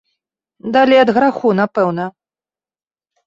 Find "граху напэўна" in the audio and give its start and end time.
1.17-2.05